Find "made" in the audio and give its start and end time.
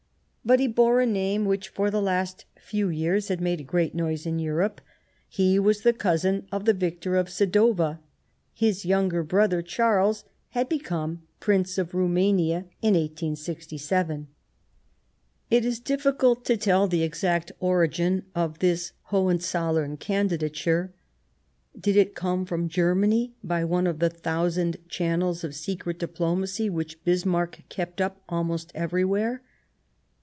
3.39-3.59